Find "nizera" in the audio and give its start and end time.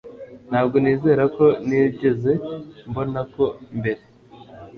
0.83-1.23